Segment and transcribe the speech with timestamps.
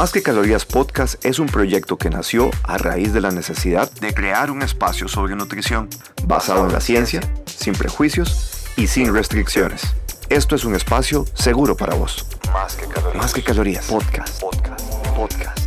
[0.00, 4.14] Más que Calorías Podcast es un proyecto que nació a raíz de la necesidad de
[4.14, 5.90] crear un espacio sobre nutrición
[6.24, 9.82] basado en la ciencia, sin prejuicios y sin restricciones.
[10.30, 12.24] Esto es un espacio seguro para vos.
[12.50, 13.16] Más que calorías.
[13.22, 13.86] Más que calorías.
[13.88, 14.42] Podcast.
[15.14, 15.58] Podcast.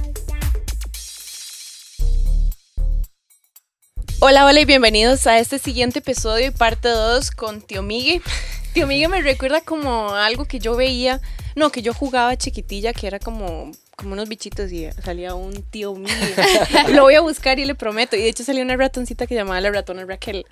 [4.20, 8.24] Hola, hola y bienvenidos a este siguiente episodio y parte 2 con Tío Migue.
[8.74, 11.22] Tío Migue me recuerda como algo que yo veía,
[11.56, 15.94] no, que yo jugaba chiquitilla, que era como como unos bichitos y salía un tío
[15.94, 16.14] mío.
[16.90, 18.16] Lo voy a buscar y le prometo.
[18.16, 20.46] Y de hecho salió una ratoncita que llamaba la ratona Raquel.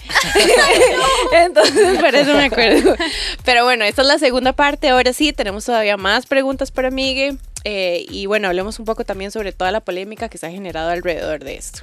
[1.33, 2.95] Entonces, por eso me acuerdo.
[3.43, 4.89] Pero bueno, esta es la segunda parte.
[4.89, 7.37] Ahora sí, tenemos todavía más preguntas para Migue.
[7.63, 10.89] Eh, y bueno, hablemos un poco también sobre toda la polémica que se ha generado
[10.89, 11.81] alrededor de esto.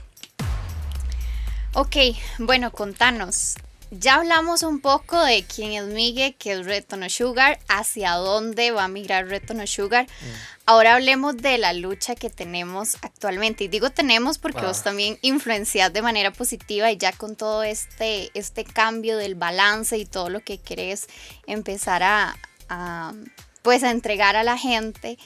[1.74, 1.96] Ok,
[2.38, 3.56] bueno, contanos.
[3.90, 8.70] Ya hablamos un poco de quién es Miguel, qué es Reto No Sugar, hacia dónde
[8.70, 10.04] va a migrar Reto No Sugar.
[10.04, 10.26] Mm.
[10.66, 13.64] Ahora hablemos de la lucha que tenemos actualmente.
[13.64, 18.30] Y digo tenemos porque vos también influencias de manera positiva y ya con todo este,
[18.34, 21.06] este cambio del balance y todo lo que querés
[21.46, 22.36] empezar a,
[22.68, 23.14] a
[23.62, 25.18] pues a entregar a la gente.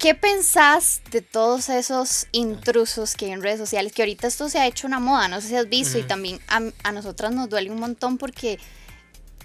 [0.00, 3.92] ¿Qué pensás de todos esos intrusos que hay en redes sociales?
[3.92, 6.40] Que ahorita esto se ha hecho una moda, no sé si has visto, y también
[6.48, 8.58] a, a nosotras nos duele un montón porque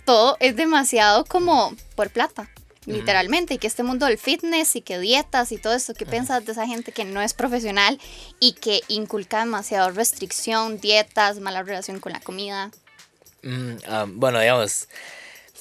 [0.05, 2.49] todo es demasiado como por plata,
[2.85, 6.45] literalmente, y que este mundo del fitness y que dietas y todo eso, ¿qué piensas
[6.45, 7.99] de esa gente que no es profesional
[8.39, 12.71] y que inculca demasiado restricción, dietas, mala relación con la comida?
[13.43, 14.87] Mm, ah, bueno, digamos,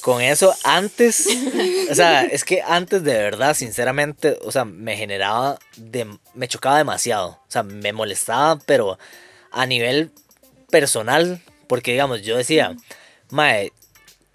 [0.05, 1.27] con eso antes,
[1.91, 6.77] o sea, es que antes de verdad, sinceramente, o sea, me generaba, de, me chocaba
[6.77, 8.99] demasiado, o sea, me molestaba, pero
[9.51, 10.11] a nivel
[10.71, 12.77] personal, porque digamos, yo decía,
[13.31, 13.73] mae,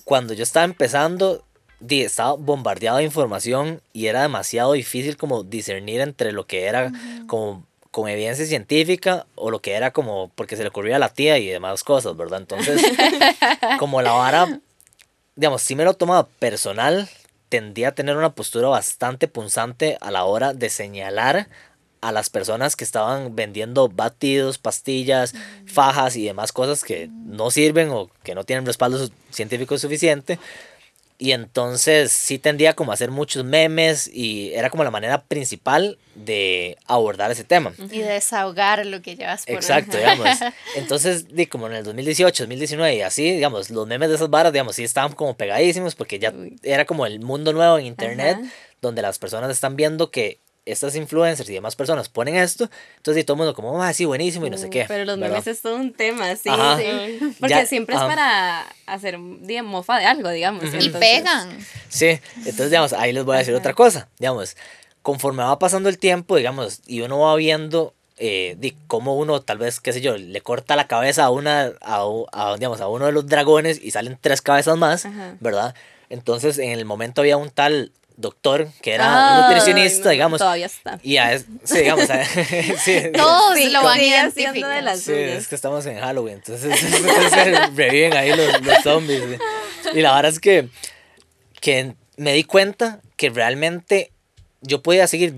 [0.06, 1.46] cuando yo estaba empezando,
[1.88, 6.92] estaba bombardeado de información y era demasiado difícil como discernir entre lo que era
[7.28, 11.14] como con evidencia científica o lo que era como porque se le ocurría a la
[11.14, 12.40] tía y demás cosas, ¿verdad?
[12.40, 12.82] Entonces,
[13.78, 14.62] como la vara
[15.40, 17.08] digamos, si me lo tomaba personal,
[17.48, 21.48] tendía a tener una postura bastante punzante a la hora de señalar
[22.02, 25.34] a las personas que estaban vendiendo batidos, pastillas,
[25.66, 30.40] fajas y demás cosas que no sirven o que no tienen respaldo científico suficiente
[31.22, 35.98] y entonces sí tendía como a hacer muchos memes y era como la manera principal
[36.16, 37.74] de abordar ese tema.
[37.92, 40.30] Y desahogar lo que llevas por Exacto, digamos.
[40.78, 44.54] Entonces, di, como en el 2018, 2019 y así, digamos, los memes de esas varas,
[44.54, 48.38] digamos, sí estaban como pegadísimos porque ya era como el mundo nuevo en internet
[48.82, 50.40] donde las personas están viendo que
[50.72, 54.06] estas influencers y demás personas ponen esto, entonces y todo el mundo como, ah, sí,
[54.06, 54.86] buenísimo y no sé qué.
[54.88, 57.36] Pero los memes es todo un tema, sí, sí.
[57.40, 60.64] Porque siempre es para hacer día mofa de algo, digamos.
[60.74, 61.58] Y pegan.
[61.88, 64.56] Sí, entonces, digamos, ahí les voy a decir otra cosa, digamos,
[65.02, 69.58] conforme va pasando el tiempo, digamos, y uno va viendo eh, de cómo uno tal
[69.58, 73.12] vez, qué sé yo, le corta la cabeza a una, a, digamos, a uno de
[73.14, 75.08] los dragones y salen tres cabezas más,
[75.40, 75.74] ¿verdad?
[76.10, 80.40] Entonces, en el momento había un tal doctor que era un nutricionista, digamos.
[80.40, 81.00] Todavía está.
[81.02, 82.06] Y a, sí, digamos.
[82.84, 86.78] sí, Todos lo van haciendo de las Sí, es que estamos en Halloween, entonces,
[87.76, 89.24] reviven ahí los, los zombies.
[89.94, 90.68] Y la verdad es que,
[91.62, 94.12] que me di cuenta que realmente
[94.62, 95.34] yo podía seguir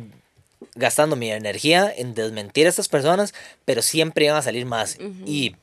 [0.74, 3.34] gastando mi energía en desmentir a estas personas,
[3.66, 4.98] pero siempre iban a salir más.
[5.26, 5.56] Y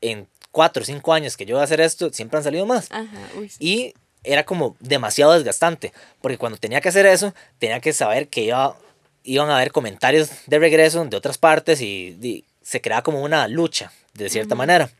[0.00, 2.90] en cuatro o cinco años que yo voy a hacer esto, siempre han salido más.
[2.90, 3.94] Ajá, uy, Y
[4.26, 8.76] era como demasiado desgastante, porque cuando tenía que hacer eso, tenía que saber que iba,
[9.24, 13.92] iban a haber comentarios de regreso de otras partes y, se creaba como una lucha,
[14.14, 14.90] de cierta manera.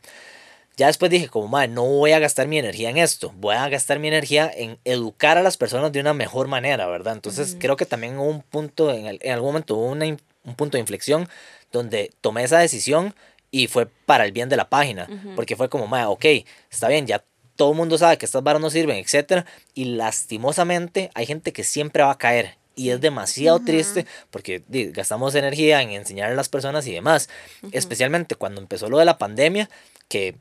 [0.77, 3.67] Ya después dije, como, madre, no voy a gastar mi energía en esto, voy a
[3.67, 7.13] gastar mi energía en educar a las personas de una mejor manera, ¿verdad?
[7.15, 10.77] Entonces creo que también hubo un punto, en, en algún momento hubo una, un punto
[10.77, 11.27] de inflexión
[11.73, 13.13] donde tomé esa decisión
[13.51, 16.25] y fue para el bien de la página, porque fue como, madre, ok,
[16.69, 17.23] está bien, ya
[17.57, 19.45] todo el mundo sabe que estas varas no sirven, etc.
[19.73, 22.55] Y lastimosamente hay gente que siempre va a caer.
[22.75, 24.63] Y es demasiado triste porque
[24.93, 27.27] gastamos energía en enseñar a las personas y demás.
[27.71, 29.67] Especialmente cuando empezó lo de la pandemia,
[30.07, 30.35] que,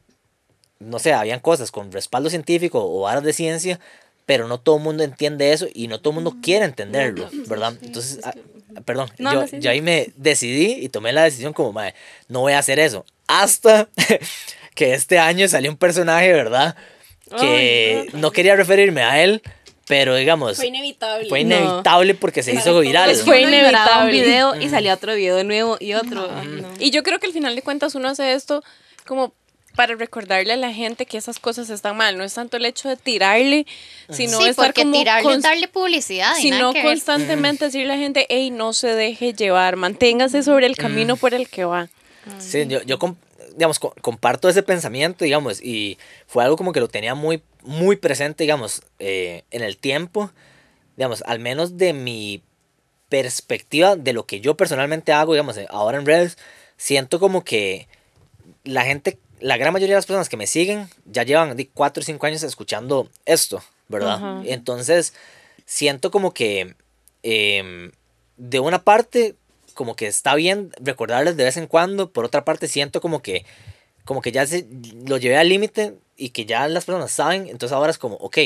[0.79, 3.81] no sé, habían cosas con respaldo científico o varas de ciencia,
[4.27, 7.75] pero no todo el mundo entiende eso y no todo el mundo quiere entenderlo, ¿verdad?
[7.81, 8.35] Entonces, ah,
[8.85, 11.95] perdón, yo, ahí me decidí y tomé la decisión como, madre,
[12.29, 13.07] no voy a hacer eso.
[13.29, 13.89] Hasta
[14.75, 16.77] que este año salió un personaje, ¿verdad?
[17.39, 18.31] Que no.
[18.31, 19.43] quería referirme a él,
[19.87, 20.57] pero digamos.
[20.57, 21.29] Fue inevitable.
[21.29, 23.07] Fue inevitable porque se hizo viral.
[23.07, 24.05] Pues fue inevitable.
[24.05, 26.29] un video y salía otro video nuevo y otro.
[26.79, 28.63] Y yo creo que al final de cuentas uno hace esto
[29.05, 29.33] como
[29.77, 32.17] para recordarle a la gente que esas cosas están mal.
[32.17, 33.67] No es tanto el hecho de tirarle,
[34.11, 36.33] sino sí, estar porque como tirarle darle publicidad.
[36.41, 41.17] sino constantemente decirle a la gente, hey, no se deje llevar, manténgase sobre el camino
[41.17, 41.89] por el que va.
[42.39, 43.17] Sí, yo, yo com-
[43.57, 45.99] digamos, co- comparto ese pensamiento, digamos, y
[46.29, 50.31] fue algo como que lo tenía muy, muy presente, digamos, eh, en el tiempo,
[50.97, 52.43] digamos, al menos de mi
[53.09, 56.39] perspectiva de lo que yo personalmente hago, digamos, ahora en redes,
[56.77, 57.89] siento como que
[58.65, 62.01] la gente, la gran mayoría de las personas que me siguen ya llevan de 4
[62.03, 64.21] o 5 años escuchando esto, ¿verdad?
[64.47, 65.15] Entonces,
[65.65, 66.75] siento como que
[67.23, 67.93] em,
[68.37, 69.37] de una parte
[69.77, 73.45] como que está bien recordarles de vez en cuando, por otra parte siento como que
[74.05, 74.67] como que ya se,
[75.05, 78.39] lo llevé al límite y que ya las personas saben, entonces ahora es como, ok,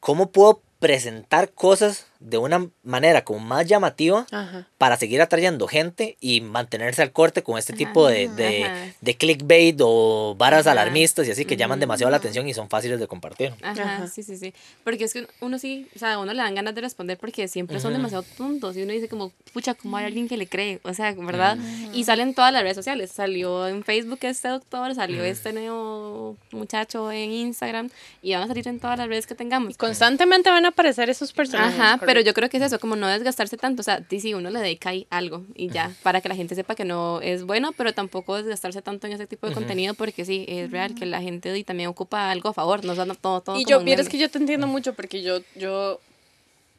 [0.00, 4.66] ¿cómo puedo presentar cosas de una manera como más llamativa Ajá.
[4.78, 9.78] para seguir atrayendo gente y mantenerse al corte con este tipo de, de, de clickbait
[9.82, 10.72] o varas Ajá.
[10.72, 13.52] alarmistas y así que llaman demasiado la atención y son fáciles de compartir.
[13.62, 14.06] Ajá, Ajá.
[14.06, 14.54] sí, sí, sí.
[14.84, 17.48] Porque es que uno sí, o sea, a uno le dan ganas de responder porque
[17.48, 18.76] siempre son demasiado tontos.
[18.76, 20.80] Y uno dice como, pucha, ¿cómo hay alguien que le cree?
[20.84, 21.58] O sea, ¿verdad?
[21.92, 23.10] Y salen todas las redes sociales.
[23.10, 27.90] Salió en Facebook este doctor, salió este nuevo muchacho en Instagram
[28.22, 29.72] y van a salir en todas las redes que tengamos.
[29.72, 31.78] Y constantemente van a aparecer esos personajes.
[31.78, 34.50] Ajá, pero yo creo que es eso, como no desgastarse tanto, o sea, si uno
[34.50, 37.72] le dedica ahí algo y ya, para que la gente sepa que no es bueno,
[37.72, 41.22] pero tampoco desgastarse tanto en ese tipo de contenido porque sí, es real que la
[41.22, 44.06] gente y también ocupa algo a favor, no son todo, todo Y como yo, vieras
[44.06, 44.10] meme.
[44.12, 46.00] que yo te entiendo mucho porque yo, yo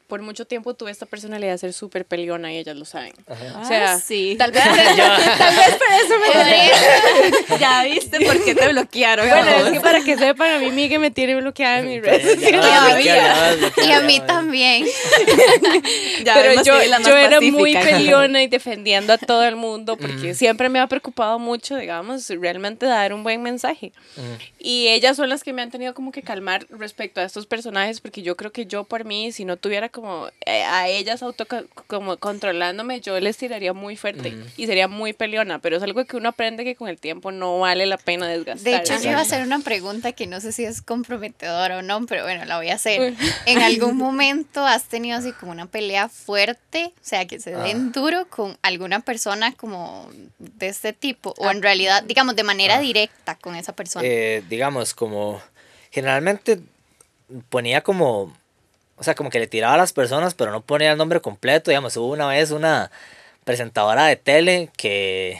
[0.06, 3.12] por mucho tiempo tuve esta personalidad de ser súper peleona y ellas lo saben.
[3.26, 4.36] Ah, O sea, sí.
[4.38, 9.28] tal vez, tal vez por eso me ya viste por qué te bloquearon.
[9.28, 9.66] Bueno, vamos?
[9.68, 12.38] es que para que sepan, a mí Miguel me tiene bloqueada en mis redes
[13.86, 14.84] Y a mí también.
[16.24, 16.74] Ya pero yo,
[17.04, 21.38] yo era muy peleona y defendiendo a todo el mundo porque siempre me ha preocupado
[21.38, 23.92] mucho, digamos, realmente dar un buen mensaje.
[24.58, 28.00] Y ellas son las que me han tenido como que calmar respecto a estos personajes
[28.00, 31.46] porque yo creo que yo por mí, si no tuviera como eh, a ellas auto
[31.86, 36.16] como controlándome, yo les tiraría muy fuerte y sería muy peleona, pero es algo que
[36.16, 38.64] uno aprende que con el tiempo no vale la pena desgastar.
[38.64, 41.82] De hecho, yo iba a hacer una pregunta que no sé si es comprometedora o
[41.82, 43.14] no, pero bueno, la voy a hacer.
[43.46, 47.92] ¿En algún momento has tenido así como una pelea fuerte, o sea, que se den
[47.92, 51.34] duro con alguna persona como de este tipo?
[51.38, 54.04] O en realidad, digamos, de manera directa con esa persona.
[54.04, 55.40] eh, digamos, como
[55.92, 56.58] generalmente
[57.48, 58.36] ponía como,
[58.96, 61.70] o sea, como que le tiraba a las personas, pero no ponía el nombre completo.
[61.70, 62.90] Digamos, hubo una vez una
[63.44, 65.38] presentadora de tele que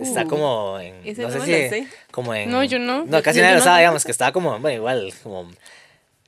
[0.00, 1.86] está como en, no sé si, sé.
[2.10, 3.04] como en, No, yo no.
[3.04, 3.76] no, casi Yo nadie lo no.
[3.76, 5.50] digamos, que estaba como, bueno, igual, como,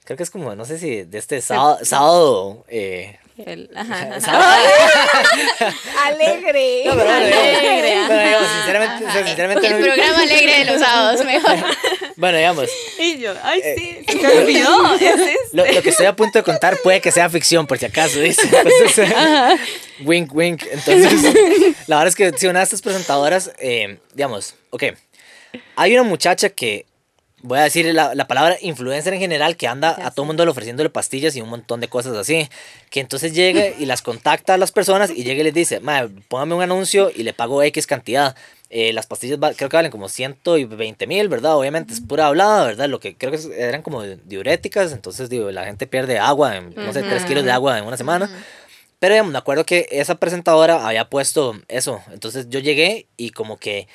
[0.04, 4.10] creo que es como, no sé si de este sábado, sábado eh, El- ajá,
[6.04, 6.82] Alegre.
[6.86, 8.48] No, pero Alegre, bueno, digamos,
[9.26, 11.56] sinceramente, El no- programa alegre de los sábados, mejor.
[12.16, 13.74] bueno, digamos, Y yo, ay, Eh,
[14.06, 14.94] sí, se me olvidó.
[15.00, 15.36] Es este.
[15.52, 18.20] Lo, lo que estoy a punto de contar puede que sea ficción, por si acaso,
[18.20, 18.42] dice.
[18.44, 19.12] Entonces,
[20.04, 20.62] wink, wink.
[20.70, 21.34] Entonces,
[21.88, 24.84] la verdad es que si una de estas presentadoras, eh, digamos, ok,
[25.76, 26.86] hay una muchacha que,
[27.46, 30.26] voy a decir la, la palabra influencer en general, que anda a todo sé.
[30.28, 32.48] mundo ofreciéndole pastillas y un montón de cosas así,
[32.90, 36.08] que entonces llega y las contacta a las personas y llega y les dice, "Mae,
[36.28, 38.34] póngame un anuncio y le pago X cantidad.
[38.70, 41.56] Eh, las pastillas va- creo que valen como 120 mil, ¿verdad?
[41.56, 42.88] Obviamente es pura hablada, ¿verdad?
[42.88, 46.92] Lo que creo que eran como diuréticas, entonces digo, la gente pierde agua, en, no
[46.92, 48.28] sé, 3 kilos de agua en una semana.
[48.98, 52.02] Pero digamos, me acuerdo que esa presentadora había puesto eso.
[52.10, 53.86] Entonces yo llegué y como que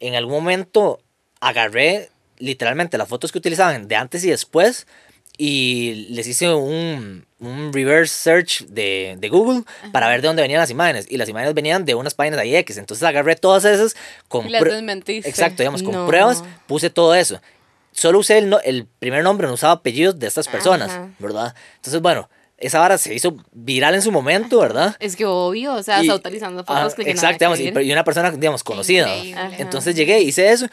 [0.00, 1.00] en algún momento
[1.40, 4.86] agarré literalmente las fotos que utilizaban de antes y después
[5.36, 10.60] y les hice un, un reverse search de, de Google para ver de dónde venían
[10.60, 11.06] las imágenes.
[11.10, 12.76] Y las imágenes venían de unas páginas de X.
[12.78, 13.96] Entonces agarré todas esas
[14.28, 14.46] con...
[14.46, 15.28] Y las prue- desmentiste.
[15.28, 16.06] Exacto, digamos, con No.
[16.06, 17.40] pruebas puse todo eso.
[17.90, 21.08] Solo usé el, no- el primer nombre, no usaba apellidos de estas personas, Ajá.
[21.18, 21.54] ¿verdad?
[21.76, 24.96] Entonces, bueno, esa vara se hizo viral en su momento, ¿verdad?
[25.00, 27.92] Es que obvio, o sea, Y- está utilizando fotos ah, que Exacto, digamos, y, y
[27.92, 29.06] una persona, digamos, conocida.
[29.12, 29.50] Ajá.
[29.58, 30.66] Entonces llegué, hice eso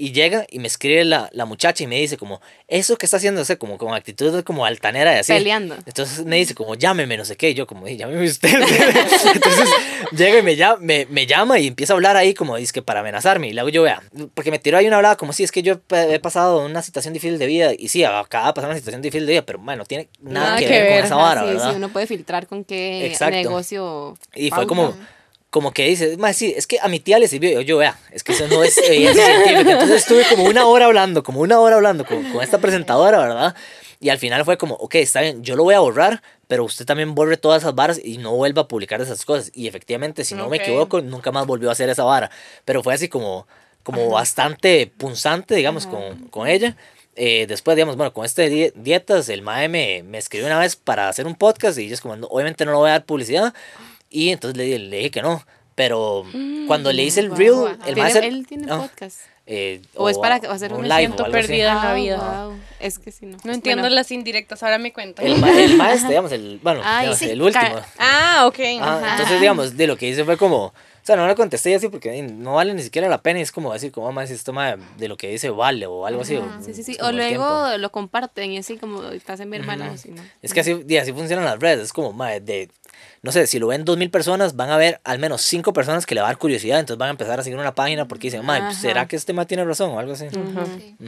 [0.00, 3.16] y llega y me escribe la, la muchacha y me dice como, eso que está
[3.18, 5.32] haciendo, o sea, como con actitud de como altanera y así.
[5.32, 5.76] Peleando.
[5.86, 8.48] Entonces me dice como, llámeme, no sé qué, y yo como, "Eh, llámeme usted.
[9.34, 9.68] Entonces
[10.12, 12.80] llega y me llama, me, me llama y empieza a hablar ahí como, dice que
[12.82, 13.48] para amenazarme.
[13.48, 14.02] Y luego yo, vea,
[14.34, 16.64] porque me tiró ahí una hablada como, sí, es que yo he pa- he pasado
[16.64, 17.72] una situación difícil de vida.
[17.76, 20.58] Y sí, acaba de pasar una situación difícil de vida, pero bueno, no tiene nada,
[20.58, 21.70] que, ver, con esa vara, sí, ¿verdad?
[21.70, 23.34] sí, uno puede filtrar con qué Exacto.
[23.36, 24.16] negocio.
[24.34, 24.66] Y fue pauta.
[24.68, 24.96] como,
[25.50, 27.50] como que dice, "Ma, sí, es que a mi tía le sirvió.
[27.52, 29.72] Yo, yo, vea, es que eso no es evidencia científica.
[29.72, 33.54] Entonces estuve como una hora hablando, como una hora hablando con, con esta presentadora, ¿verdad?
[34.00, 36.84] Y al final fue como, ok, está bien, yo lo voy a borrar, pero usted
[36.86, 39.50] también borre todas esas varas y no vuelva a publicar esas cosas.
[39.54, 42.30] Y efectivamente, si no me equivoco, nunca más volvió a hacer esa vara.
[42.64, 43.48] Pero fue así como,
[43.82, 46.76] como bastante punzante, digamos, con, con ella.
[47.16, 50.76] Eh, después, digamos, bueno, con este di- dietas, el mae me, me escribió una vez
[50.76, 53.04] para hacer un podcast y yo es como, no, obviamente no le voy a dar
[53.04, 53.52] publicidad.
[54.10, 55.42] Y entonces le, dije- le dije que no.
[55.74, 56.24] Pero
[56.66, 57.66] cuando le hice el Guau, reel, guau.
[57.68, 59.20] el ¿Tiene- mae se- él tiene ah, podcast.
[59.46, 61.68] eh, O es para hacer un live o siento perdida.
[61.70, 62.44] en la Ah, vida.
[62.48, 62.56] wow.
[62.80, 63.36] Es que sí, no.
[63.44, 65.24] No entiendo Bueno, las indirectas, ahora me cuentan.
[65.24, 67.76] El, ma- el maestro, digamos, el, bueno, Ay, digamos, sí, el último.
[67.98, 68.58] Ah, ok.
[68.80, 69.10] Ah, ajá.
[69.12, 70.72] entonces, digamos, de lo que hice fue como, o
[71.04, 73.72] sea, no le contesté así porque no vale ni siquiera la pena y es como
[73.72, 76.34] decir, como mamá, si esto ma, de lo que dice vale o algo así.
[76.34, 76.98] o- Sí, sí, sí.
[77.00, 77.78] O luego tiempo.
[77.78, 79.92] lo comparten y así como estás en mi hermana.
[79.92, 80.22] así, ¿no?
[80.42, 82.68] Es que así, y así funcionan las redes, es como, ma, de,
[83.22, 86.06] no sé, si lo ven dos mil personas, van a ver al menos cinco personas
[86.06, 88.28] que le va a dar curiosidad, entonces van a empezar a seguir una página porque
[88.28, 88.72] dicen, ma, Ajá.
[88.74, 90.26] ¿será que este ma tiene razón o algo así?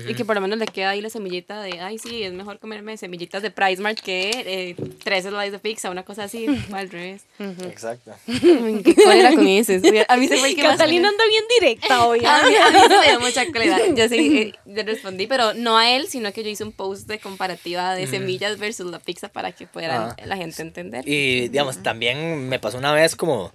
[0.09, 2.59] Y que por lo menos le queda ahí la semillita de, ay, sí, es mejor
[2.59, 6.75] comerme semillitas de Price Mart que eh, tres slices de pizza, una cosa así, o
[6.75, 7.23] al revés.
[7.39, 8.13] Exacto.
[8.27, 9.81] Ay, ¿Qué cólera con ese?
[10.09, 12.25] A mí se fue el que Catalina anda bien directa hoy.
[12.25, 12.43] A ¿ah?
[12.49, 13.79] mí, a mí se me dio mucha cólera.
[13.95, 17.07] Yo sí eh, le respondí, pero no a él, sino que yo hice un post
[17.07, 20.17] de comparativa de semillas versus la pizza para que pudiera Ah.
[20.25, 21.07] la gente entender.
[21.07, 23.53] Y digamos, también me pasó una vez como,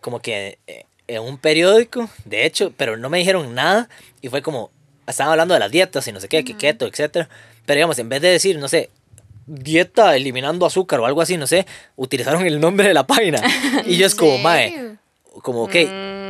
[0.00, 3.88] como que eh, en un periódico, de hecho, pero no me dijeron nada
[4.20, 4.70] y fue como,
[5.06, 7.28] estaban hablando de las dietas y no sé qué, que keto, etcétera.
[7.66, 8.90] Pero digamos, en vez de decir, no sé,
[9.46, 13.40] dieta eliminando azúcar o algo así, no sé, utilizaron el nombre de la página.
[13.86, 14.96] Y yo es como, mae,
[15.42, 15.74] como, ok.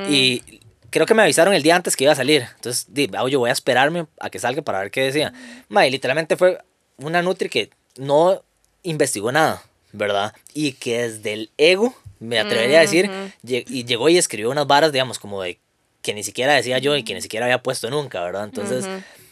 [0.09, 0.43] Y
[0.91, 2.47] creo que me avisaron el día antes que iba a salir.
[2.57, 5.33] Entonces, di, ah, yo voy a esperarme a que salga para ver qué decía.
[5.69, 6.59] Mae, literalmente fue
[6.99, 8.43] una Nutri que no
[8.83, 10.35] investigó nada, ¿verdad?
[10.55, 13.11] Y que desde el ego, me atrevería a decir,
[13.43, 15.59] y llegó y escribió unas varas, digamos, como de
[16.03, 18.45] que ni siquiera decía yo y que ni siquiera había puesto nunca, ¿verdad?
[18.45, 18.87] Entonces,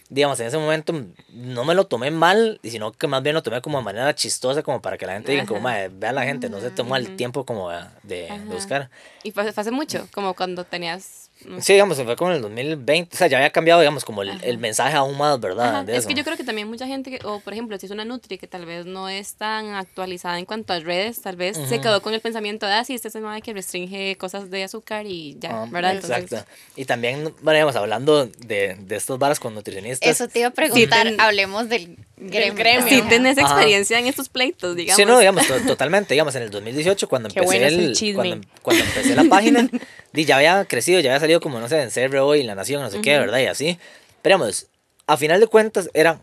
[0.09, 0.93] digamos, en ese momento
[1.33, 4.62] no me lo tomé mal, sino que más bien lo tomé como de manera chistosa,
[4.62, 7.17] como para que la gente diga, como, "Mae, vea la gente, no se tomó el
[7.17, 7.71] tiempo como
[8.02, 8.90] de, buscar.
[9.23, 11.20] Y fue, fue hace mucho, como cuando tenías...
[11.47, 11.61] no.
[11.61, 13.14] Sí, digamos, fue como en el 2020.
[13.14, 15.68] O sea, ya había cambiado, digamos, como el, el mensaje aún más, ¿verdad?
[15.76, 16.09] Ajá, De Es eso.
[16.09, 18.38] que yo creo que también mucha gente, que, o por ejemplo, si es una Nutri
[18.38, 21.80] que tal vez no es tan actualizada en cuanto a redes, tal vez se Ujú.
[21.82, 24.64] quedó con el pensamiento de, ah, sí, este es el mae que restringe cosas de
[24.64, 25.94] azúcar y ya, Ah, ¿verdad?
[25.94, 26.37] Exacto.
[26.37, 30.09] Entonces, Y también, bueno, digamos, hablando de, de estos varas con nutricionistas.
[30.09, 31.04] Eso te iba a preguntar.
[31.06, 32.54] ten- Hablemos del gremio.
[32.54, 32.99] gremio.
[33.00, 33.09] Ajá.
[33.09, 33.47] tenés Ajá.
[33.54, 34.97] experiencia en estos pleitos, digamos.
[34.97, 36.14] Sí, no, digamos, to- totalmente.
[36.14, 39.68] Digamos, en el 2018, cuando Qué empecé, bueno el cuando, cuando empecé la página,
[40.12, 42.91] ya había crecido, ya había salido como, no sé, en CRO y La Nación, no
[42.91, 43.39] sé qué, ¿verdad?
[43.39, 43.79] Y así.
[44.23, 44.67] Pero, digamos,
[45.07, 46.21] a final de cuentas, era,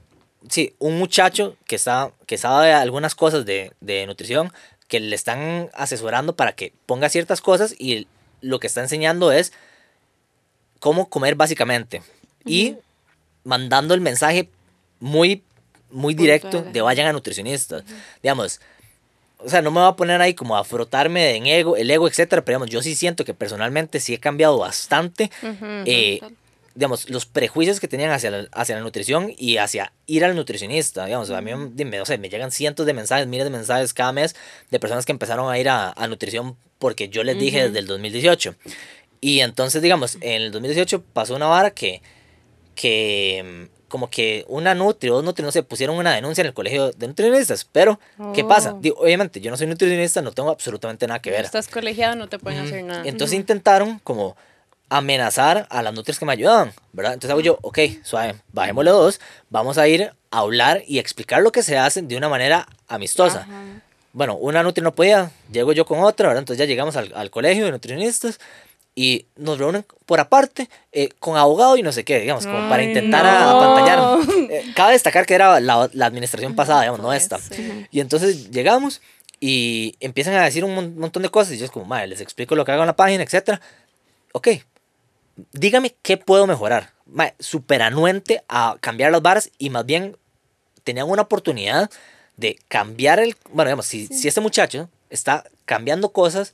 [0.49, 4.51] sí, un muchacho que, está, que sabe algunas cosas de, de nutrición,
[4.87, 8.07] que le están asesorando para que ponga ciertas cosas y
[8.41, 9.53] lo que está enseñando es
[10.79, 12.01] cómo comer básicamente.
[12.45, 12.77] Y
[13.43, 14.49] mandando el mensaje
[14.99, 15.43] muy,
[15.89, 17.83] muy directo de vayan a nutricionistas.
[18.21, 18.61] Digamos,
[19.39, 22.07] o sea, no me voy a poner ahí como a frotarme en ego, el ego,
[22.07, 25.29] etcétera, pero digamos, yo sí siento que personalmente sí he cambiado bastante,
[25.85, 26.35] eh, Total.
[26.75, 31.05] digamos, los prejuicios que tenían hacia la, hacia la nutrición y hacia ir al nutricionista,
[31.05, 34.11] digamos, a mí, dime, o sea, me llegan cientos de mensajes, miles de mensajes cada
[34.11, 34.35] mes
[34.71, 37.67] de personas que empezaron a ir a, a nutrición porque yo les dije Ujú.
[37.67, 38.55] desde el 2018.
[39.21, 42.01] Y entonces, digamos, en el 2018 pasó una vara que,
[42.75, 46.53] que como que una nutri o dos nutri, no sé, pusieron una denuncia en el
[46.53, 47.65] colegio de nutricionistas.
[47.71, 47.99] Pero,
[48.33, 48.73] ¿qué pasa?
[48.73, 48.79] Oh.
[48.79, 51.45] Digo, obviamente, yo no soy nutricionista, no tengo absolutamente nada que ver.
[51.45, 53.03] Estás colegiado, no te pueden hacer nada.
[53.05, 54.35] Entonces intentaron como
[54.89, 57.13] amenazar a las nutrias que me ayudaban, ¿verdad?
[57.13, 61.51] Entonces hago yo, ok, suave, bajémosle dos, vamos a ir a hablar y explicar lo
[61.51, 63.41] que se hace de una manera amistosa.
[63.41, 63.63] Ajá.
[64.13, 66.41] Bueno, una nutri no podía, llego yo con otra, ¿verdad?
[66.41, 68.39] Entonces ya llegamos al, al colegio de nutricionistas
[68.99, 72.81] y nos reúnen por aparte eh, con abogado y no sé qué, digamos, como para
[72.81, 73.61] intentar no.
[73.61, 74.17] apantallar.
[74.49, 77.37] Eh, cabe destacar que era la, la administración pasada, digamos, no esta.
[77.37, 77.85] Sí.
[77.91, 79.01] Y entonces llegamos
[79.39, 82.21] y empiezan a decir un mon- montón de cosas y yo es como, madre, les
[82.21, 83.61] explico lo que hago en la página, etcétera.
[84.31, 84.47] Ok,
[85.51, 86.93] dígame qué puedo mejorar.
[87.39, 90.17] Súper anuente a cambiar las varas y más bien
[90.83, 91.89] tenían una oportunidad
[92.37, 93.35] de cambiar el...
[93.51, 96.53] Bueno, digamos, si, si este muchacho está cambiando cosas,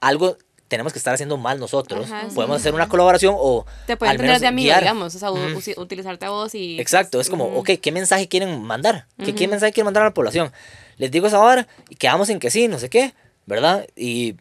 [0.00, 0.36] algo
[0.68, 2.06] tenemos que estar haciendo mal nosotros.
[2.06, 2.34] Ajá, sí.
[2.34, 3.64] Podemos hacer una colaboración o...
[3.86, 4.80] Te pueden al tener menos de amigo, guiar.
[4.80, 6.80] digamos, o sea, usi- utilizarte a vos y...
[6.80, 7.58] Exacto, es como, Ujú.
[7.58, 9.06] ok, ¿qué mensaje quieren mandar?
[9.24, 10.52] ¿Qué, ¿Qué mensaje quieren mandar a la población?
[10.96, 13.14] Les digo esa hora y quedamos en que sí, no sé qué,
[13.46, 13.86] ¿verdad?
[13.94, 14.36] Y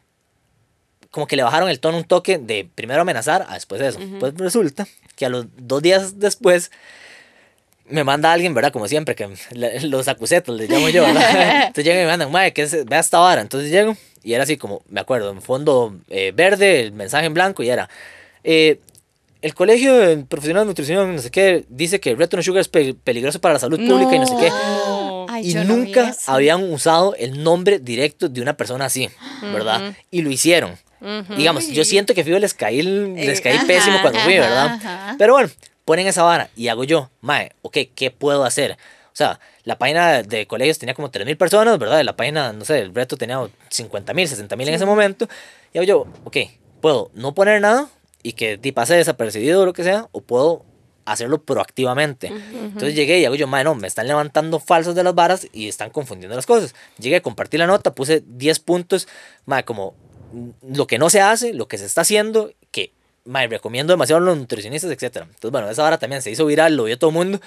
[1.11, 3.99] como que le bajaron el tono un toque de primero amenazar a después de eso.
[4.19, 6.71] Pues resulta que a los dos días después
[7.85, 8.71] me manda alguien, ¿verdad?
[8.71, 11.65] Como siempre, que le- los acusetos les llamo yo, ¿verdad?
[11.67, 12.85] Entonces llegan y me mandan, madre, ¿qué es?
[12.85, 13.41] Vea esta vara.
[13.41, 17.33] Entonces llego y era así como, me acuerdo, en fondo eh, verde, el mensaje en
[17.33, 17.89] blanco y era,
[18.43, 18.79] eh,
[19.41, 22.69] el colegio de profesional de nutrición, no sé qué, dice que Reto No Sugar es
[22.69, 24.49] pe- peligroso para la salud pública y no sé qué.
[25.27, 29.09] Ay, Y no nunca habían usado el nombre directo de una persona así,
[29.41, 29.93] ¿verdad?
[30.11, 30.77] Y lo hicieron.
[31.35, 34.65] Digamos, yo siento que fijo les caí, les caí Ajá, pésimo cuando fui, ajá, ¿verdad?
[34.81, 35.15] ajá.
[35.19, 35.49] Pero bueno,
[35.83, 38.73] ponen esa vara y hago yo, mae, ok, ¿qué puedo hacer?
[39.07, 42.03] O sea, la página de colegios tenía como 3.000 personas, ¿verdad?
[42.03, 45.27] La página, no sé, el reto tenía 50.000, 60.000 en ese momento.
[45.73, 46.37] Y hago yo, ok,
[46.81, 47.89] puedo no poner nada
[48.21, 50.65] y que di, pase desapercibido o lo que sea, o puedo
[51.05, 52.27] hacerlo proactivamente.
[52.27, 55.89] Entonces llegué y hago yo, no, me están levantando falsos de las varas y están
[55.89, 56.75] confundiendo las cosas.
[56.97, 59.07] Llegué, compartí la nota, puse 10 puntos,
[59.45, 59.95] mae, como
[60.33, 62.91] mm, lo que no se hace, lo que se está haciendo, que
[63.25, 65.23] mae, recomiendo demasiado a los nutricionistas, etc.
[65.23, 67.39] Entonces, bueno, esa vara también se hizo viral, lo vio todo el mundo.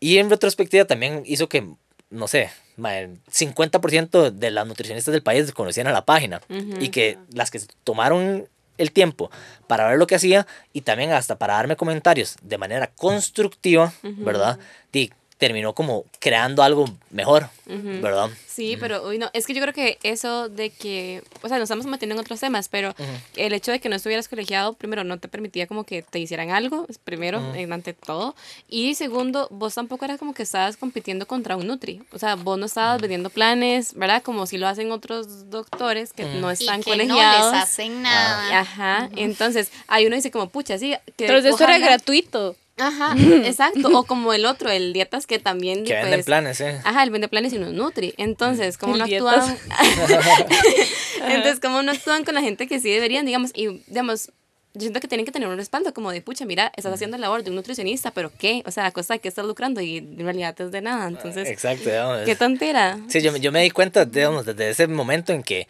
[0.00, 1.66] Y en retrospectiva también hizo que,
[2.10, 6.40] no sé, el 50% de las nutricionistas del país conocían a la página.
[6.80, 9.30] Y que las que tomaron el tiempo
[9.66, 14.58] para ver lo que hacía y también hasta para darme comentarios de manera constructiva, ¿verdad?
[14.92, 18.28] Y terminó como creando algo mejor, ¿verdad?
[18.46, 21.66] Sí, pero uy, no, es que yo creo que eso de que, o sea, nos
[21.66, 22.92] estamos metiendo en otros temas, pero
[23.36, 26.50] el hecho de que no estuvieras colegiado, primero, no te permitía como que te hicieran
[26.50, 27.40] algo, primero,
[27.70, 28.34] ante todo,
[28.68, 32.58] y segundo, vos tampoco eras como que estabas compitiendo contra un Nutri, o sea, vos
[32.58, 34.24] no estabas vendiendo planes, ¿verdad?
[34.24, 37.52] Como si lo hacen otros doctores que no Y están que no colegiados.
[37.52, 38.58] les hacen nada.
[38.58, 42.56] Ajá, entonces, ahí uno dice como, pucha, sí, que Pero esto era gratuito.
[42.78, 43.88] Ajá, exacto.
[43.96, 45.84] O como el otro, el dietas que también.
[45.84, 46.80] Que venden pues, planes, ¿eh?
[46.84, 48.14] Ajá, el vende planes y no nutri.
[48.16, 49.58] Entonces, ¿cómo El no actúan?
[51.28, 53.26] Entonces, ¿cómo no actúan con la gente que sí deberían?
[53.26, 54.32] Digamos, y digamos,
[54.74, 57.22] yo siento que tienen que tener un respaldo como de, pucha, mira, estás haciendo la
[57.22, 58.62] labor de un nutricionista, pero ¿qué?
[58.66, 61.08] O sea, a costa de que estás lucrando y en realidad es de nada.
[61.08, 62.20] Entonces, Exacto, digamos.
[62.24, 62.98] qué tontera.
[63.08, 65.66] Sí, yo, yo me di cuenta, digamos, desde ese momento en que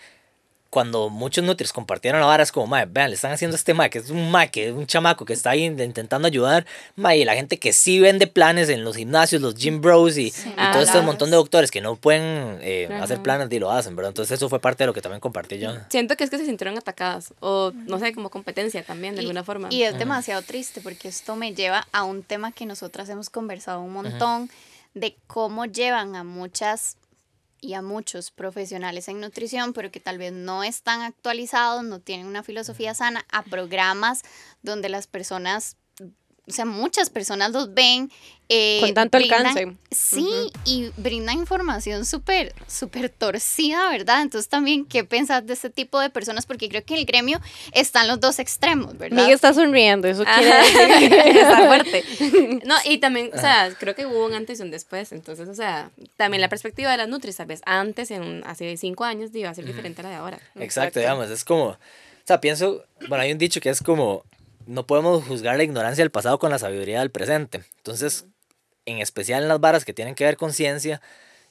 [0.71, 3.89] cuando muchos nutris compartieron la vara, es como, mae, vean, le están haciendo este mae,
[3.89, 7.25] que es un mae, que es un chamaco que está ahí intentando ayudar, mae, y
[7.25, 10.71] la gente que sí vende planes en los gimnasios, los gym bros y, y Ah,
[10.75, 14.11] todo este montón de doctores que no pueden eh, hacer planes y lo hacen, ¿verdad?
[14.11, 15.73] Entonces eso fue parte de lo que también compartí yo.
[15.89, 19.25] Siento que es que se sintieron atacadas o, no sé, como competencia también, de Y-
[19.25, 19.69] alguna forma.
[19.71, 23.81] Y es demasiado triste porque esto me lleva a un tema que nosotras hemos conversado
[23.81, 24.51] un montón
[24.95, 26.97] de cómo llevan a muchas
[27.61, 32.27] y a muchos profesionales en nutrición, pero que tal vez no están actualizados, no tienen
[32.27, 34.23] una filosofía sana, a programas
[34.63, 35.77] donde las personas,
[36.49, 38.11] o sea, muchas personas los ven.
[38.51, 39.77] eh, Con tanto brindan- alcance.
[39.91, 40.27] Sí,
[40.65, 44.23] y brinda información súper, súper torcida, ¿verdad?
[44.23, 46.47] Entonces también, ¿qué pensás de este tipo de personas?
[46.47, 47.41] Porque creo que en el gremio
[47.73, 49.17] están los dos extremos, ¿verdad?
[49.19, 52.05] Miguel está sonriendo, eso quiere decir que está fuerte.
[52.65, 55.13] No, y también, o sea, creo que hubo un antes y un después.
[55.13, 59.05] Entonces, o sea, también la perspectiva de las Nutris, tal vez antes, en hace cinco
[59.05, 60.41] años, iba a ser diferente a la de ahora.
[60.59, 61.79] Exacto, digamos, es como, o
[62.25, 64.25] sea, pienso, bueno, hay un dicho que es como,
[64.69, 67.65] no podemos juzgar la ignorancia del pasado con la sabiduría del presente.
[67.79, 68.27] Entonces,
[68.85, 71.01] en especial en las varas que tienen que ver con ciencia,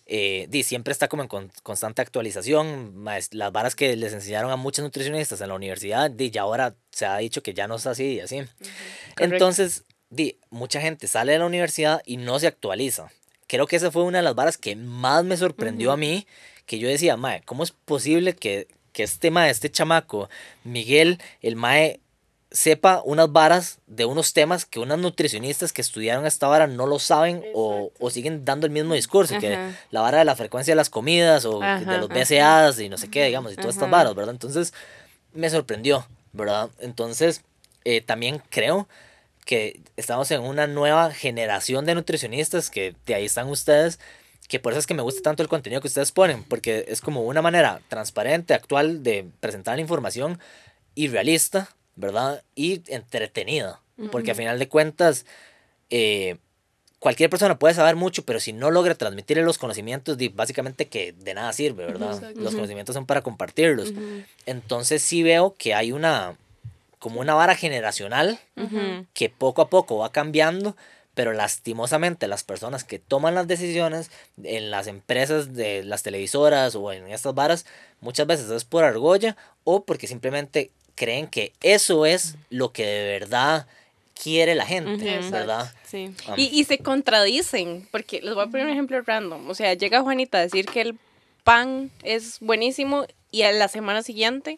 [0.05, 3.03] eh, di, siempre está como en con- constante actualización.
[3.31, 7.07] Las varas que les enseñaron a muchos nutricionistas en la universidad, di, ya ahora se
[7.07, 8.43] ha dicho que ya no es así y así.
[9.17, 13.11] Entonces, di, mucha gente sale de la universidad y no se actualiza.
[13.47, 16.27] Creo que esa fue una de las varas que más me sorprendió a mí,
[16.67, 20.29] que yo decía, mae, ¿cómo es posible que, que este mae, este chamaco,
[20.63, 21.99] Miguel, el mae,
[22.49, 26.97] sepa unas varas de unos temas que unas nutricionistas que estudiaron esta vara no lo
[26.97, 30.77] saben o, o siguen dando el mismo discurso, que la vara de la frecuencia de
[30.77, 32.09] las comidas o Ajá, de los.
[32.09, 34.33] BCAAs y no sé qué, digamos, y todas estas varas, ¿verdad?
[34.33, 34.73] Entonces,
[35.33, 36.69] me sorprendió, ¿verdad?
[36.79, 37.41] Entonces,
[37.83, 38.87] eh, también creo
[39.45, 43.99] que estamos en una nueva generación de nutricionistas, que de ahí están ustedes,
[44.47, 47.01] que por eso es que me gusta tanto el contenido que ustedes ponen, porque es
[47.01, 50.39] como una manera transparente, actual de presentar la información
[50.95, 52.43] y realista, ¿verdad?
[52.55, 53.81] Y entretenida,
[54.11, 55.25] porque a final de cuentas,
[55.89, 56.37] eh,
[56.99, 61.33] cualquier persona puede saber mucho, pero si no logra transmitirle los conocimientos, básicamente que de
[61.33, 62.31] nada sirve, ¿verdad?
[62.35, 63.93] Los conocimientos son para compartirlos.
[64.45, 66.37] Entonces sí veo que hay una,
[66.99, 68.39] como una vara generacional
[69.13, 70.75] que poco a poco va cambiando,
[71.15, 74.11] pero lastimosamente las personas que toman las decisiones
[74.43, 77.65] en las empresas de las televisoras o en estas varas,
[78.01, 83.19] muchas veces es por argolla o porque simplemente creen que eso es lo que de
[83.19, 83.67] verdad
[84.21, 85.19] quiere la gente.
[85.31, 85.71] ¿verdad?
[85.85, 86.11] Sí.
[86.27, 89.49] Ah, Y, y se contradicen, porque les voy a poner un ejemplo random.
[89.49, 90.99] O sea, llega Juanita a decir que el
[91.43, 94.57] pan es buenísimo y a la semana siguiente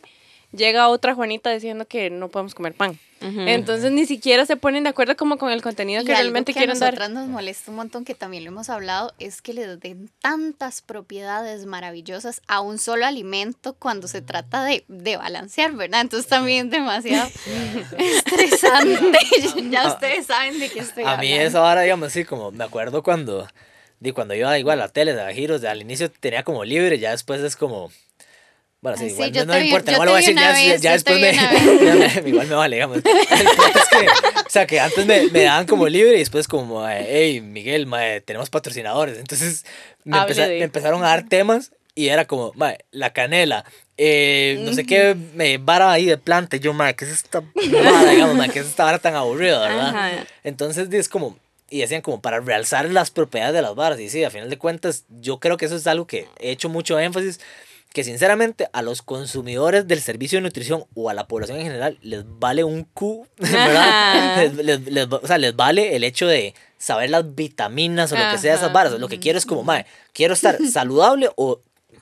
[0.52, 2.98] llega otra Juanita diciendo que no podemos comer pan.
[3.22, 3.42] Ujú.
[3.42, 6.54] Entonces ni siquiera se ponen de acuerdo como con el contenido Y que algo realmente
[6.54, 6.94] que a quieren dar.
[6.94, 10.82] nosotras nos molesta un montón, que también lo hemos hablado, es que le den tantas
[10.82, 16.00] propiedades maravillosas a un solo alimento cuando se trata de, de balancear, ¿verdad?
[16.00, 17.30] Entonces también demasiado
[17.98, 19.18] estresante.
[19.70, 21.48] ya ustedes saben de qué estoy A mí hablando.
[21.48, 23.48] esa vara, digamos así, como me acuerdo cuando,
[24.00, 27.12] di, cuando iba igual a la tele, a giros, al inicio tenía como libre, ya
[27.12, 27.92] después es como,
[28.82, 30.18] Bueno, sí, Ay, sí, igual yo no, te me vi- importa, yo igual lo voy
[30.18, 32.98] a vi decir, ya, vez, ya después vi me, me- igual me vale, digamos.
[32.98, 36.88] El es que, o sea, que antes me, me daban como libre y después como,
[36.88, 39.18] hey, Miguel, mae, tenemos patrocinadores.
[39.18, 39.66] Entonces
[40.06, 43.66] me, Hable empeza- me empezaron a dar temas y era como, mae, la canela,
[43.98, 46.56] eh, no sé qué, me vara ahí de planta.
[46.56, 47.42] Y yo, mae, ¿qué es esta
[47.84, 49.90] vara, digamos, mae, ¿qué es esta vara tan aburrida, verdad?
[49.90, 50.26] Ajá.
[50.46, 51.38] Entonces es como,
[51.70, 54.00] y decían como para realzar las propiedades de las varas.
[54.00, 56.70] Y sí, a final de cuentas, yo creo que eso es algo que he hecho
[56.70, 57.42] mucho énfasis,
[57.94, 61.98] que sinceramente a los consumidores del servicio de nutrición o a la población en general
[62.02, 64.38] les vale un Q, ¿verdad?
[64.38, 68.22] Les, les- les- o sea, les vale el hecho de saber las vitaminas o lo
[68.32, 68.94] que sea de esas varas.
[68.94, 71.60] Lo que quiero es como, mae, quiero estar saludable o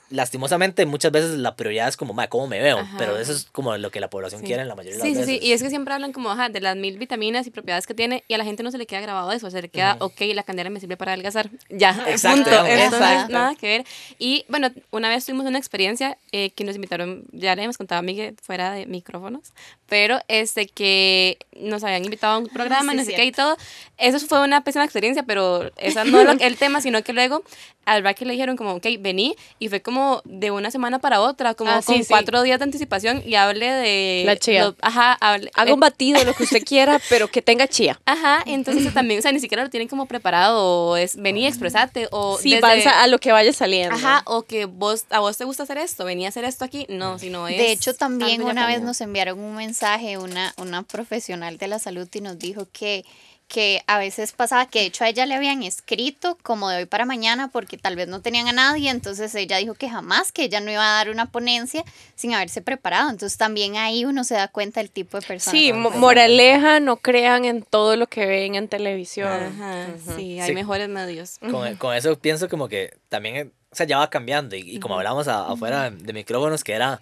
[0.09, 2.79] lastimosamente muchas veces la prioridad es como, mae, ¿cómo me veo?
[2.79, 2.95] Ajá.
[2.97, 4.47] Pero eso es como lo que la población Sí.
[4.47, 5.41] quiere en la mayoría de Sí, las sí, veces.
[5.43, 5.47] sí.
[5.47, 8.23] Y es que siempre hablan como ajá, de las mil vitaminas y propiedades que tiene
[8.27, 9.49] y a la gente no se le queda grabado eso.
[9.51, 11.49] Se le queda, ok, la candela me sirve para adelgazar.
[11.69, 12.65] Ya, Exacto, punto.
[12.65, 13.33] Entonces, Exacto.
[13.33, 13.85] nada que ver.
[14.19, 17.99] Y bueno, una vez tuvimos una experiencia eh, que nos invitaron, ya le hemos contado
[17.99, 19.51] a Miguel fuera de micrófonos,
[19.87, 23.21] pero este que nos habían invitado a un programa, Sí, no sé cierto.
[23.21, 23.57] qué y todo.
[23.97, 27.43] Eso fue una pésima experiencia, pero esa no es el tema, sino que luego
[27.85, 31.53] al Racky le dijeron como, ok, vení, y fue como de una semana para otra,
[31.53, 32.05] como Ah, sí, con sí.
[32.09, 34.23] cuatro días de anticipación y hable de...
[34.25, 34.73] La chía.
[34.81, 37.99] ajá, hable, Haga un batido, lo que usted quiera, pero que tenga chía.
[38.05, 42.07] Ajá, entonces también, o sea, ni siquiera lo tienen como preparado, o es vení, expresate,
[42.11, 43.95] o Sí, desde- a, lo que vaya saliendo.
[43.95, 46.85] Ajá, o que vos, a vos te gusta hacer esto, vení a hacer esto aquí,
[46.89, 47.57] no, si no es...
[47.57, 52.07] De hecho, también una vez nos enviaron un mensaje, una, una profesional de la salud,
[52.13, 53.05] y nos dijo que,
[53.47, 56.85] que a veces pasaba que de hecho a ella le habían escrito como de hoy
[56.85, 60.43] para mañana porque tal vez no tenían a nadie, entonces ella dijo que jamás, que
[60.43, 63.09] ella no iba a dar una ponencia sin haberse preparado.
[63.09, 65.51] Entonces también ahí uno se da cuenta del tipo de persona.
[65.57, 69.31] Sí, mo- moraleja, no crean en todo lo que ven en televisión.
[69.31, 70.53] Ajá, sí, hay Sí.
[70.53, 71.37] mejores medios.
[71.39, 74.57] con, con eso pienso como que también, o sea, ya va cambiando.
[74.57, 77.01] Y, y como hablábamos a- afuera de micrófonos, que era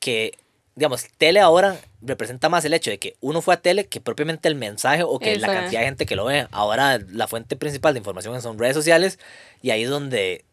[0.00, 0.32] que,
[0.76, 4.46] digamos, tele ahora representa más el hecho de que uno fue a tele que propiamente
[4.46, 6.46] el mensaje o que la cantidad de gente que lo ve.
[6.52, 9.18] Ahora la fuente principal de información son redes sociales
[9.62, 10.44] y ahí es donde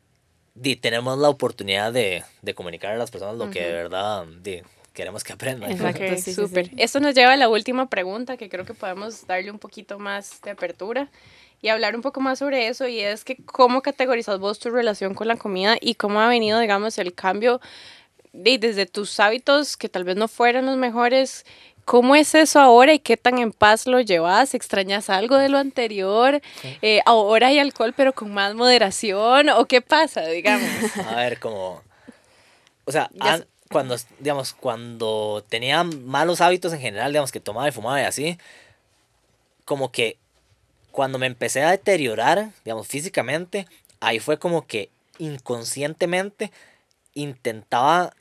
[0.56, 4.62] di, tenemos la oportunidad de, de comunicar a las personas lo que de verdad di,
[4.94, 5.70] queremos que aprendan.
[5.72, 6.04] Exacto.
[6.04, 6.70] Ok, sí, sí, súper.
[6.70, 6.76] sí.
[6.78, 10.42] Esto nos lleva a la última pregunta, que creo que podemos darle un poquito más
[10.42, 11.10] de apertura
[11.62, 15.16] y hablar un poco más sobre eso, y es que cómo categorizas vos tu relación
[15.16, 17.62] con la comida y cómo ha venido, digamos, el cambio
[18.34, 21.46] de- desde tus hábitos, que tal vez no fueran los mejores.
[21.86, 24.54] ¿Cómo es eso ahora y qué tan en paz lo llevas?
[24.54, 26.42] ¿Extrañas algo de lo anterior?
[26.82, 29.50] Eh, ¿Ahora hay alcohol pero con más moderación?
[29.50, 30.70] ¿O qué pasa, digamos?
[31.06, 31.82] A ver, como.
[32.86, 37.72] O sea, an- cuando, digamos, cuando tenía malos hábitos en general, digamos, que tomaba y
[37.72, 38.38] fumaba y así,
[39.66, 40.18] como que
[40.92, 43.68] cuando me empecé a deteriorar, digamos, físicamente,
[44.00, 46.52] ahí fue como que inconscientemente
[47.14, 48.14] intentaba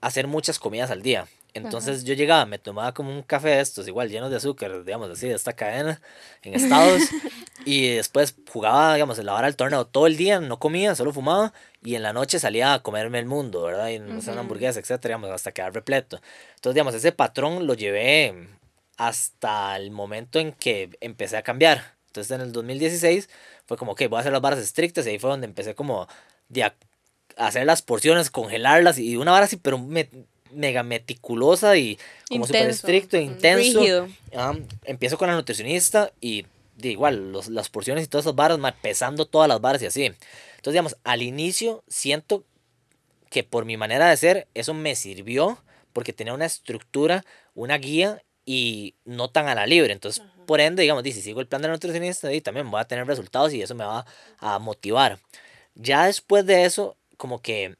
[0.00, 1.26] hacer muchas comidas al día.
[1.54, 5.10] Entonces yo llegaba, me tomaba como un café de estos, igual llenos de azúcar, digamos
[5.10, 6.00] así, de esta cadena,
[6.42, 7.02] en estados,
[7.64, 11.12] y después jugaba, digamos, en la hora del torneo todo el día, no comía, solo
[11.12, 13.88] fumaba, y en la noche salía a comerme el mundo, ¿verdad?
[13.88, 16.20] Y no sé, una hamburguesa, etcétera, digamos, hasta quedar repleto.
[16.56, 18.48] Entonces, digamos, ese patrón lo llevé
[18.96, 21.96] hasta el momento en que empecé a cambiar.
[22.08, 23.28] Entonces, en el 2016
[23.66, 26.08] fue como, ok, voy a hacer las barras estrictas, y ahí fue donde empecé como
[26.48, 26.74] de a
[27.38, 30.10] hacer las porciones, congelarlas, y una vara así, pero me-
[30.52, 31.98] mega meticulosa y
[32.30, 33.80] como súper estricto, e intenso.
[34.34, 36.46] Ajá, empiezo con la nutricionista y
[36.76, 39.86] de igual, los- las porciones y todas esas barras, ma, pesando todas las barras y
[39.86, 40.04] así.
[40.04, 42.44] Entonces, digamos, al inicio siento
[43.30, 45.58] que por mi manera de ser, eso me sirvió
[45.92, 47.24] porque tenía una estructura,
[47.54, 49.92] una guía y no tan a la libre.
[49.92, 52.80] Entonces, por ende, digamos, di, si sigo el plan de la nutricionista, di, también voy
[52.80, 54.06] a tener resultados y eso me va
[54.38, 55.18] a motivar.
[55.74, 57.76] Ya después de eso, como que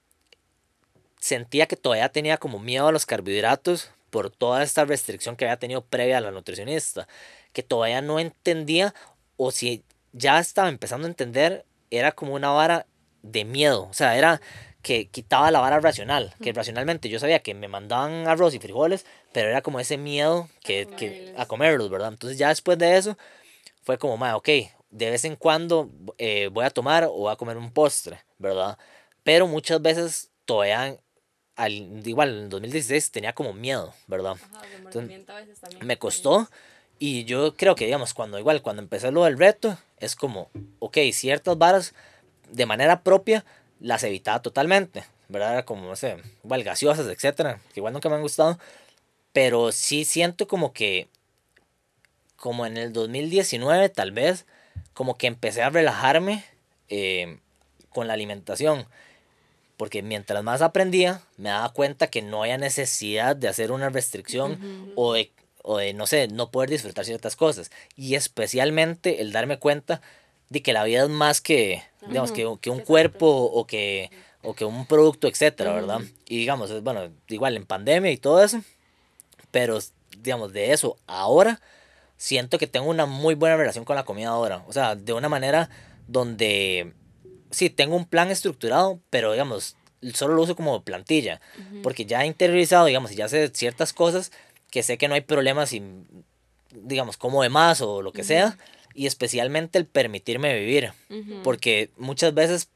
[1.21, 5.59] sentía que todavía tenía como miedo a los carbohidratos por toda esta restricción que había
[5.59, 7.09] tenido previa a la nutricionista,
[7.53, 8.95] que todavía no entendía
[9.37, 12.87] o si ya estaba empezando a entender, era como una vara
[13.23, 14.41] de miedo, o sea, era
[14.83, 19.05] que quitaba la vara racional, que racionalmente yo sabía que me mandaban arroz y frijoles,
[19.33, 22.09] pero era como ese miedo que, que- a comerlos, ¿verdad?
[22.13, 23.19] Entonces ya después de eso
[23.83, 24.49] fue como, ma, ok,
[24.91, 28.79] de vez en cuando eh, voy a tomar o voy a comer un postre, ¿verdad?
[29.29, 30.97] Pero muchas veces todavía,
[31.55, 31.73] al,
[32.09, 34.37] igual en el 2016 tenía como miedo, ¿verdad?
[35.83, 36.49] me costó
[36.99, 40.97] y yo creo que digamos cuando igual cuando empecé lo del reto es como ok
[41.13, 41.93] ciertas varas
[42.51, 43.45] de manera propia
[43.81, 48.15] las evitaba totalmente verdad Era como no sé igual gaseosas etcétera que igual nunca me
[48.15, 48.59] han gustado
[49.35, 51.07] pero sí siento como que
[52.37, 54.47] como en el 2019 tal vez
[54.95, 56.47] como que empecé a relajarme
[56.89, 57.39] eh,
[57.91, 58.87] con la alimentación
[59.79, 64.93] Porque mientras más aprendía, me daba cuenta que no había necesidad de hacer una restricción
[64.97, 65.31] o, de,
[65.63, 67.71] o de, no sé, no poder disfrutar ciertas cosas.
[67.97, 70.03] Y especialmente el darme cuenta
[70.51, 74.11] de que la vida es más que, digamos, que, que un cuerpo o que,
[74.43, 76.01] o que un producto, etcétera, ¿verdad?
[76.27, 78.61] Y digamos, es, bueno, igual en pandemia y todo eso,
[79.51, 79.79] pero
[80.23, 81.61] digamos, de eso ahora
[82.17, 84.65] siento que tengo una muy buena relación con la comida ahora.
[84.67, 85.71] O sea, de una manera
[86.09, 86.93] donde
[87.51, 89.77] sí, tengo un plan estructurado, pero digamos,
[90.15, 91.41] solo lo uso como plantilla.
[91.83, 94.33] Porque ya he interiorizado, digamos, y ya sé ciertas cosas
[94.71, 95.83] que sé que no hay problemas y,
[96.73, 98.59] digamos, como de más o lo que sea.
[98.95, 100.93] Y especialmente el permitirme vivir.
[101.43, 102.69] Porque muchas veces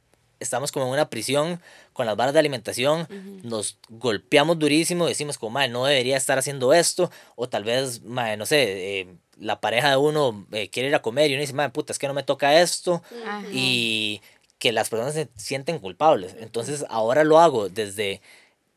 [0.42, 1.60] estamos como en una prisión
[1.92, 3.06] con las barras de alimentación,
[3.42, 8.36] nos golpeamos durísimo, decimos como, madre, no debería estar haciendo esto, o tal vez, madre,
[8.36, 9.06] no sé, eh,
[9.38, 11.98] la pareja de uno eh, quiere ir a comer y uno dice, madre, puta, es
[11.98, 13.02] que no me toca esto,
[13.52, 14.20] y
[14.62, 16.36] que las personas se sienten culpables.
[16.38, 18.20] Entonces ahora lo hago desde,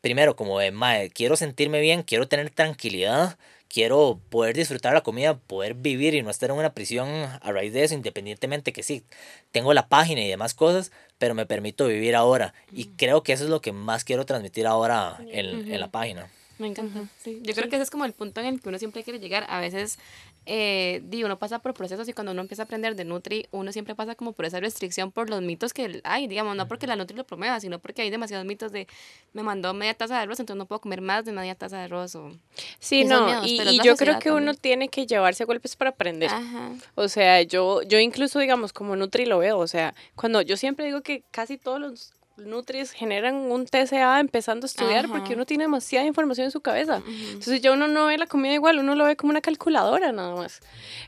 [0.00, 5.38] primero, como de, madre, quiero sentirme bien, quiero tener tranquilidad, quiero poder disfrutar la comida,
[5.38, 9.04] poder vivir y no estar en una prisión a raíz de eso, independientemente que sí,
[9.52, 12.52] tengo la página y demás cosas, pero me permito vivir ahora.
[12.72, 16.28] Y creo que eso es lo que más quiero transmitir ahora en, en la página.
[16.58, 17.08] Me encanta.
[17.22, 17.40] sí.
[17.42, 19.46] Yo creo que ese es como el punto en el que uno siempre quiere llegar.
[19.48, 19.98] A veces,
[20.46, 23.72] eh, digo, uno pasa por procesos y cuando uno empieza a aprender de Nutri, uno
[23.72, 26.96] siempre pasa como por esa restricción por los mitos que hay, digamos, no porque la
[26.96, 28.86] Nutri lo promueva, sino porque hay demasiados mitos de
[29.34, 31.84] me mandó media taza de arroz, entonces no puedo comer más de media taza de
[31.84, 32.14] arroz.
[32.14, 32.32] O,
[32.78, 36.30] Sí, no, miedos, y, yo creo que uno tiene que llevarse a golpes para aprender.
[36.30, 36.70] Ajá.
[36.94, 40.86] O sea, yo, yo incluso, digamos, como Nutri lo veo, o sea, cuando yo siempre
[40.86, 45.64] digo que casi todos los Nutris generan un TCA empezando a estudiar porque uno tiene
[45.64, 47.02] demasiada información en su cabeza.
[47.06, 50.34] Entonces ya uno no ve la comida igual, uno lo ve como una calculadora nada
[50.34, 50.60] más.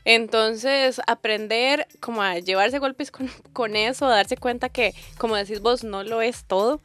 [0.05, 5.61] Entonces, aprender como a llevarse golpes con, con eso, a darse cuenta que, como decís
[5.61, 6.81] vos, no lo es todo,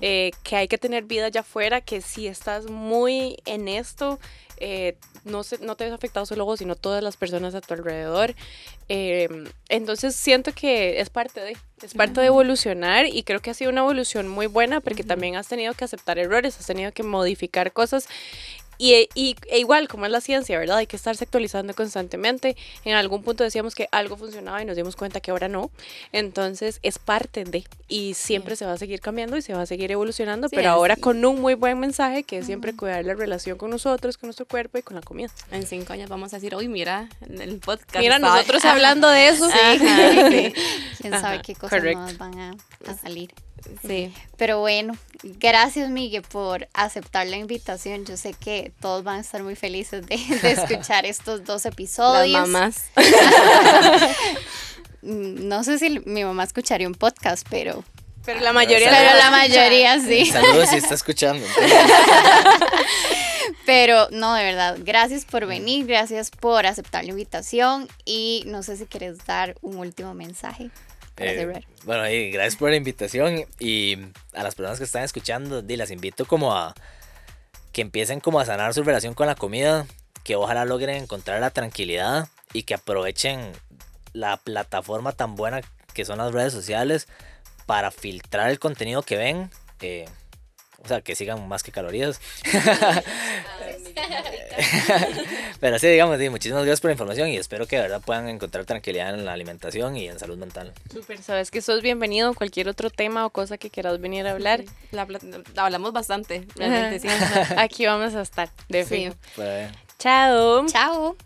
[0.00, 4.20] eh, que hay que tener vida allá afuera, que si estás muy en esto,
[4.60, 7.74] eh, no, se, no te ves afectado solo vos, sino todas las personas a tu
[7.74, 8.34] alrededor.
[8.88, 9.28] Eh,
[9.68, 13.70] entonces siento que es parte de, es parte de evolucionar y creo que ha sido
[13.70, 17.72] una evolución muy buena porque también has tenido que aceptar errores, has tenido que modificar
[17.72, 18.08] cosas
[18.78, 20.78] y, y- e igual, como es la ciencia, ¿verdad?
[20.78, 22.56] Hay que estarse actualizando constantemente.
[22.84, 25.70] En algún punto decíamos que algo funcionaba y nos dimos cuenta que ahora no.
[26.12, 29.66] Entonces es parte de, y siempre se va a seguir cambiando y se va a
[29.66, 33.14] seguir evolucionando, Sí, pero ahora con un muy buen mensaje que es siempre cuidar la
[33.14, 35.28] relación con nosotros, con nuestro cuerpo y con la comida.
[35.50, 37.98] En cinco años vamos a decir, uy, mira, en el podcast.
[37.98, 39.44] Mira, nosotros hablando de eso.
[39.52, 39.78] Ajá.
[41.00, 43.32] Quién sabe qué cosas nuevas van a, a salir.
[43.86, 44.12] Sí.
[44.36, 48.04] Pero bueno, gracias Miguel por aceptar la invitación.
[48.04, 51.72] Yo sé que todos van a estar muy felices de, de escuchar estos dos Las
[51.72, 52.48] episodios.
[52.48, 52.84] mamás.
[55.02, 57.84] Mm, No sé si mi mamá escucharía un podcast, pero,
[58.24, 60.26] Pero la mayoría pero la mayoría sí.
[60.26, 61.46] Saludos si está escuchando.
[63.64, 68.78] Pero no, de verdad, gracias por venir, gracias por aceptar la invitación y no sé
[68.78, 70.70] si quieres dar un último mensaje
[71.18, 73.98] Eh, bueno, y gracias por la invitación y
[74.34, 76.74] a las personas que están escuchando, las invito como a
[77.72, 79.86] que empiecen como a sanar su relación con la comida,
[80.24, 83.52] que ojalá logren encontrar la tranquilidad y que aprovechen
[84.12, 85.60] la plataforma tan buena
[85.94, 87.08] que son las redes sociales
[87.66, 89.50] para filtrar el contenido que ven.
[89.80, 90.06] eh,
[90.84, 92.20] o sea, que sigan más que calorías.
[95.60, 98.28] Pero sí, digamos, sí, muchísimas gracias por la información y espero que de verdad puedan
[98.28, 100.72] encontrar tranquilidad en la alimentación y en salud mental.
[100.92, 102.34] Súper, sabes que sos bienvenido.
[102.34, 105.06] Cualquier otro tema o cosa que quieras venir a hablar, La
[105.56, 107.08] hablamos bastante, realmente, sí.
[107.56, 108.50] aquí vamos a estar.
[108.68, 108.94] De Sí.
[108.96, 109.14] fijo.
[109.36, 110.66] Pues, Chao.
[110.66, 111.16] Chao.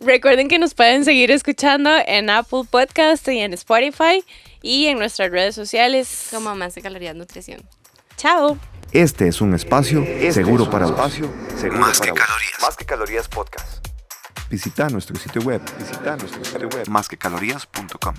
[0.00, 4.24] Recuerden que nos pueden seguir escuchando en Apple Podcast y en Spotify
[4.60, 6.26] y en nuestras redes sociales.
[6.30, 7.62] Como más de calorías, nutrición.
[8.16, 8.58] Chao.
[8.92, 10.92] Este es un espacio seguro es un para vos.
[10.94, 12.20] espacio seguro Más para que vos.
[12.20, 12.58] calorías.
[12.62, 13.86] Más que calorías podcast.
[14.50, 15.62] Visita nuestro sitio web.
[15.78, 16.88] Visita nuestro sitio web.
[16.88, 18.14] Más que calorías.com.